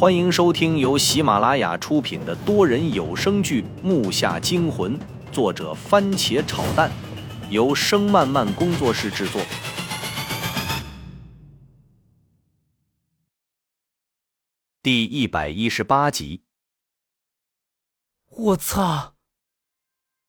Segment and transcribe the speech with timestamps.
[0.00, 4.98] 欢迎收听由喜马拉雅出品的多人有声剧《木下惊魂》，
[5.30, 6.90] 作者番茄炒蛋，
[7.50, 9.42] 由声漫漫工作室制作。
[14.82, 16.44] 第一百一十八集。
[18.30, 19.12] 我操！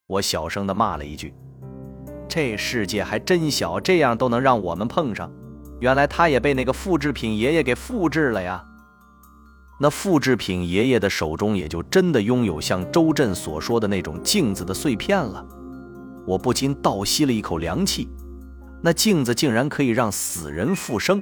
[0.06, 1.34] 我小声的骂了一句
[2.28, 5.32] ：“这世界还真小，这样都能让我们碰上。
[5.80, 8.62] 原来他也被那个复制品爷爷给复制了呀！”
[9.82, 15.44] 那复制品爷爷的手中也就真的拥有像周震所说的那种镜子的碎片了。
[16.28, 18.08] 我不禁倒吸了一口凉气，
[18.84, 21.20] 那镜子竟然可以让死人复生。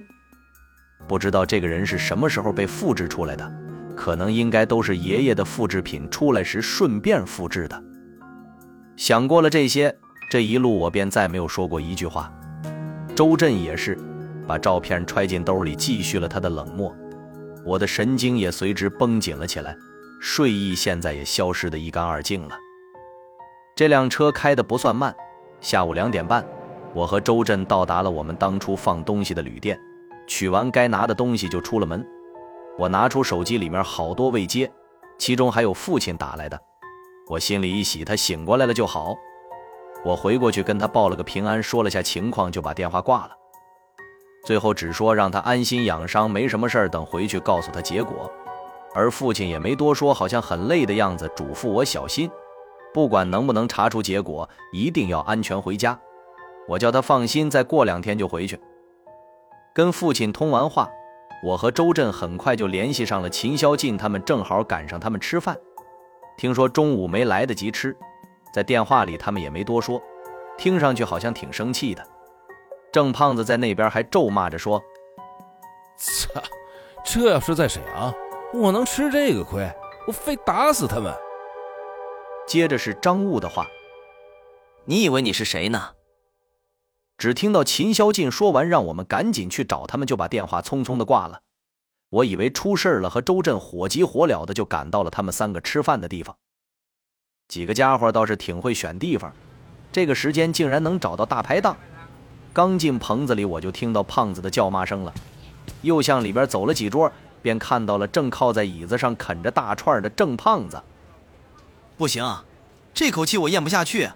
[1.08, 3.50] 不知道这个人是什么时候被复制出来的，
[3.96, 7.82] 可能应该都是爷爷的复制品出来时顺便复制的。
[8.98, 9.96] 想过了这些，
[10.30, 12.30] 这一路我便再没有说过一句话。
[13.16, 13.98] 周震也是，
[14.46, 16.94] 把照片揣进兜里，继续了他的冷漠。
[17.66, 19.76] 我的神经也随之绷紧了起来，
[20.22, 22.58] 睡意现在也消失得一干二净了。
[23.76, 25.16] 这辆车开得不算慢，
[25.62, 26.46] 下午两点半，
[26.94, 29.80] 我和周震到达了我们当初放东西的旅店，
[30.28, 32.06] 取完该拿的东西就出了门。
[32.78, 34.72] 我拿出手机，里面好多未接，
[35.18, 36.60] 其中还有父亲打来的。
[37.30, 39.16] 我心里一喜，他醒过来了就好。
[40.04, 43.32] 我回过去跟他报了个平安，说了下情况，就把电话挂了。
[44.50, 48.28] 最后只说让他安心养伤，没什么事儿，等回去告诉他结果。
[48.96, 52.28] 而父亲也没多说，好像很累的样子，嘱咐我小心，
[52.92, 55.96] 不管能不能查出结果，一定要安全回家。
[56.68, 58.60] 我叫他放心，再过两天就回去。
[59.72, 60.90] 跟父亲通完话，
[61.44, 65.56] 我和周震很快就联系上了秦霄进他们，正好赶上他们吃饭。
[66.40, 67.96] 听说中午没来得及吃，
[68.52, 70.02] 在电话里他们也没多说，
[70.58, 72.04] 听上去好像挺生气的。
[72.92, 74.82] 郑胖子在那边还咒骂着说
[75.98, 76.42] ：“操，
[77.06, 78.14] 这要是在沈阳，
[78.54, 79.72] 我能吃这个亏？
[80.08, 81.14] 我非打死他们！”
[82.48, 83.68] 接着是张悟的话
[84.86, 85.94] ：“你以为你是谁呢？”
[87.18, 91.42] 只听到秦霄晋说完，让我们赶紧去找他们，就把电话匆匆的挂了。
[92.10, 96.36] 我以为出事了，和周震火急火燎的就赶到了他们三个吃饭的地方。
[97.48, 99.32] 几个家伙倒是挺会选地方，
[99.92, 101.78] 这个时间竟然能找到大排档。
[102.52, 105.14] 刚进棚子里，我就听到胖子的叫骂声了。
[105.82, 107.12] 又向里边走了几桌，
[107.42, 110.82] 便看到了正靠在椅子上啃着大串的郑胖子。
[111.98, 112.44] 不行，
[112.94, 114.12] 这口气我咽不下去，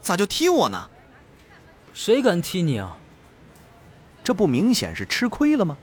[0.00, 0.88] 咋就踢我呢？
[1.92, 2.96] 谁敢踢你啊？
[4.24, 5.76] 这不明显是吃亏了吗？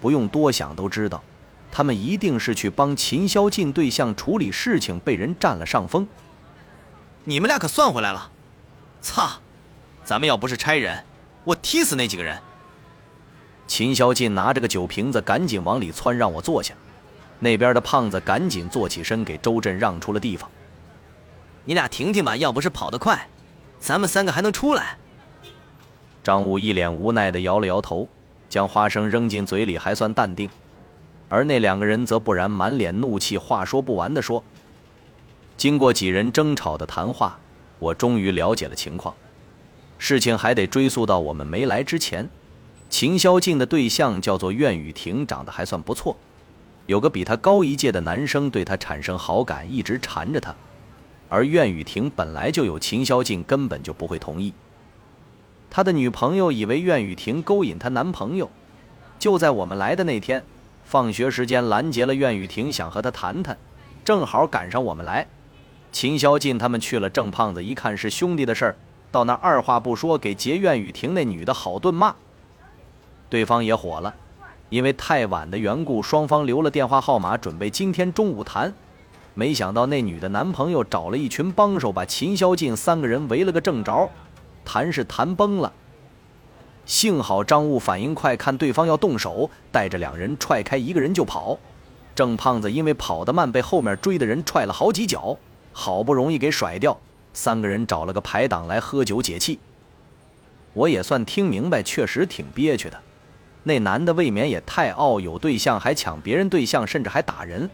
[0.00, 1.24] 不用多想都知道，
[1.72, 6.06] 他们一定是去帮秦霄进对象处理事情，被人占了上风。
[7.24, 8.30] 你们俩可算回来了！
[9.00, 9.40] 操！
[10.04, 11.02] 咱们要不是差人，
[11.46, 12.36] 我踢死那几个人。
[13.68, 16.74] 秦霄进拿着个酒瓶子，赶紧往里窜，让我坐下。
[17.38, 20.50] 那边的胖子赶紧坐起身，给周震让出了地方。
[21.64, 23.28] 你俩停停吧，要不是跑得快，
[23.78, 24.98] 咱们三个还能出来。
[26.24, 28.08] 张武一脸无奈地摇了摇头，
[28.48, 30.50] 将花生扔进嘴里，还算淡定。
[31.28, 34.42] 而那两个人则不然，满脸怒气，话说不完地说。
[35.56, 37.38] 经过几人争吵的谈话，
[37.78, 39.14] 我终于了解了情况。
[39.98, 42.28] 事情还得追溯到我们没来之前，
[42.88, 46.16] 秦霄静的对象叫做苑雨婷，长得还算不错，
[46.86, 50.54] 有个比他高一届的男生对他产生好感，一直缠着他，
[51.28, 54.52] 而苑雨婷本来就有秦霄静，根本就不会同意。
[55.70, 58.50] 他的女朋友以为苑雨婷勾引她男朋友，
[59.18, 60.44] 就在我们来的那天，
[60.84, 63.58] 放学时间拦截了苑雨婷，想和她谈谈，
[64.04, 65.26] 正好赶上我们来，
[65.90, 68.76] 秦霄静他们去了，郑胖子一看是兄弟的事儿。
[69.10, 72.14] 到那二话不说，给结怨雨婷那女的好顿骂。
[73.28, 74.14] 对方也火了，
[74.68, 78.74] 因为太晚的缘故，双方留了电话号码，准备今天中午谈。
[79.34, 84.10] 没想到那女的男朋友找了一群帮手，把秦霄静三个人围了个正着，
[84.64, 85.72] 谈是谈崩了。
[86.84, 91.58] 幸好张悟反应快，看对方要动手，带着两人踹开一个人就跑。
[92.14, 95.36] 郑胖子因为跑得慢，被后面追的人踹了好几脚，
[95.72, 96.98] 好不容易给甩掉。
[97.36, 99.60] 三个人找了个排档来喝酒解气。
[100.72, 102.98] 我也算听明白，确实挺憋屈的。
[103.62, 107.68] 那男的未免也太傲，有对象还抢别人对象，甚至还打人。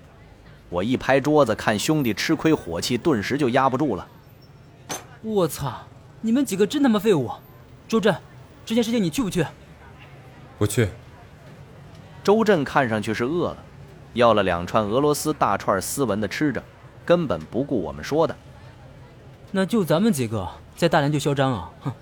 [0.69, 4.09] 我一拍桌子，看兄弟吃亏，火气顿时就压不住了。
[5.23, 5.87] 我操！
[6.23, 7.31] 你们几个真他妈废物！
[7.87, 8.13] 周震，
[8.67, 9.47] 这件事情你去不去？
[10.59, 10.89] 不去。
[12.25, 13.59] 周震看上去是饿了，
[14.15, 16.63] 要了两串俄罗斯大串斯文的吃着，
[17.05, 18.37] 根本不顾我们说的。
[19.55, 21.71] 那就咱们几个在大连就嚣张啊！
[21.83, 21.93] 哼，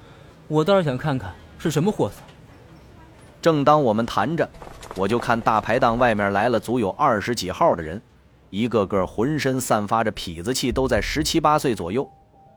[0.46, 2.14] 我倒是想看看是什么货色。
[3.42, 4.48] 正当我们谈着，
[4.94, 8.00] 我就看大排档外面来了足有二十几号的人，
[8.50, 12.08] 一个个浑身散发着痞子气，都在十七八岁左右。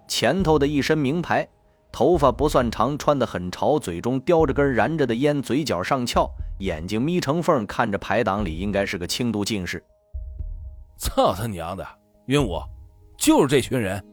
[0.07, 1.47] 前头的一身名牌，
[1.91, 6.29] 头发不算长，穿得很潮，嘴中叼着根燃着的烟，嘴角上翘，
[6.59, 9.83] 眼睛眯成缝，看着排档里应该是个轻度近视。
[10.99, 11.83] 操他娘的！
[12.27, 12.61] 晕武，
[13.17, 14.03] 就是这群人。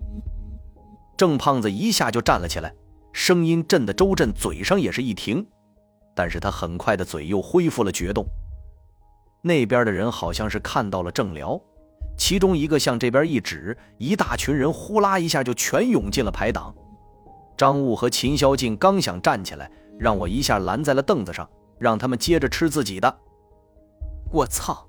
[1.20, 2.74] 郑胖子一下就站了起来，
[3.12, 5.46] 声音震得周震嘴上也是一停，
[6.16, 8.24] 但是他很快的嘴又恢复了决动。
[9.42, 11.60] 那边的人好像是看到了郑辽，
[12.16, 16.74] 其中一个向这边一指，一大群人呼啦一下就全涌进了排档。
[17.54, 21.46] 张悟和秦霄静刚想站起来，让我一下拦在了凳子上，
[21.78, 23.18] 让他们接着吃自己的。
[24.32, 24.88] 我操，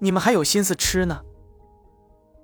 [0.00, 1.20] 你们还有心思吃呢？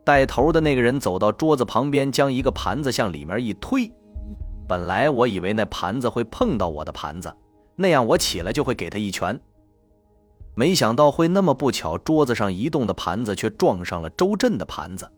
[0.05, 3.91] 带头的那个人走到桌子旁边，将一个盘子向里面一推。
[4.69, 7.35] 本来我以为那盘子会碰到我的盘子，
[7.75, 9.41] 那样我起来就会给他一拳。
[10.55, 15.11] 没想到会那么不巧，桌子上移动的盘子却撞上了周震的盘子。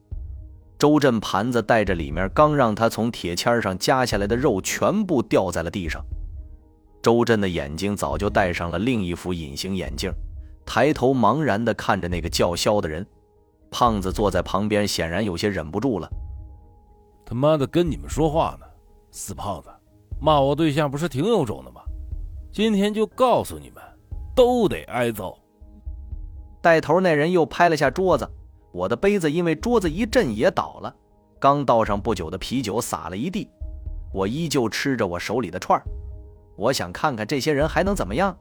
[0.78, 6.04] 周震盘子带着里面刚让他从铁签上夹下来的肉全部掉在了地上。
[7.02, 10.12] 周震的眼睛早就戴上了另一副隐形眼镜，
[10.64, 13.06] 抬头茫然地看着那个叫嚣的人。
[13.70, 16.08] 胖子坐在旁边，显然有些忍不住了。
[17.24, 18.66] 他妈的，跟你们说话呢，
[19.10, 19.68] 死胖子，
[20.20, 21.80] 骂我对象不是挺有种的吗？
[22.52, 23.82] 今天就告诉你们，
[24.34, 25.38] 都得挨揍。
[26.62, 28.28] 带头那人又拍了下桌子，
[28.72, 30.94] 我的杯子因为桌子一震也倒了，
[31.38, 33.48] 刚倒上不久的啤酒洒了一地。
[34.12, 35.78] 我依旧吃着我手里的串
[36.56, 38.34] 我想看看这些人还能怎么样。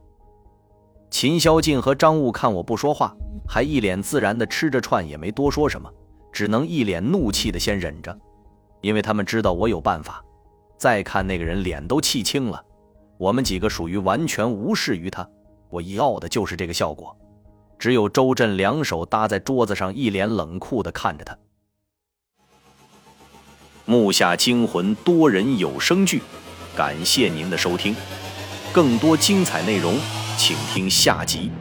[1.17, 3.15] 秦霄静和张悟看我不说话。
[3.47, 5.89] 还一脸自然的吃着串，也没多说什么，
[6.33, 8.19] 只能一脸怒气的先忍着，
[8.81, 10.21] 因为他们知道我有办法。
[10.77, 12.61] 再看那个人，脸都气青了。
[13.17, 15.25] 我们几个属于完全无视于他，
[15.69, 17.15] 我要的就是这个效果。
[17.79, 21.37] 只有周震两手搭在桌子上，一脸冷酷的看着他。
[23.85, 26.21] 木下惊魂多人有声剧，
[26.75, 27.95] 感谢您的收听，
[28.73, 29.95] 更多精彩内容，
[30.37, 31.51] 请听下集。